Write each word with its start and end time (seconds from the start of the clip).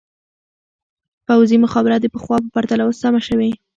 پوځي 1.27 1.57
مخابره 1.65 1.97
د 1.99 2.05
پخوا 2.13 2.37
په 2.43 2.49
پرتله 2.55 2.83
اوس 2.85 2.97
سمه 3.03 3.21
شوې. 3.27 3.51